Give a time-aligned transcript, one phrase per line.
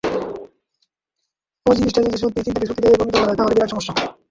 [1.65, 3.93] ওই জিনিসটা যদি সত্যিই চিন্তাকে শক্তিতে পরিণত করে, তাহলে বিরাট সমস্যা।